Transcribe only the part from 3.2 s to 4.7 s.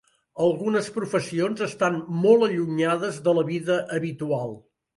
de la vida habitual.